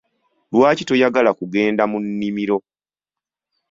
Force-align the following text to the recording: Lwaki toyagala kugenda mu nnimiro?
Lwaki 0.53 0.83
toyagala 0.87 1.31
kugenda 1.39 1.83
mu 1.91 1.97
nnimiro? 2.05 2.57